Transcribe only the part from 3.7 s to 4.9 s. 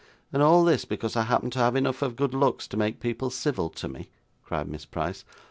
me,' cried Miss